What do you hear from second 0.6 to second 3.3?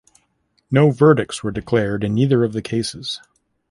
No verdicts were declared in either of the cases.